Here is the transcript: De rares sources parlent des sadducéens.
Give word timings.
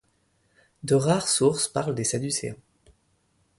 De 0.81 0.95
rares 0.95 1.27
sources 1.27 1.67
parlent 1.67 1.93
des 1.93 2.03
sadducéens. 2.05 2.55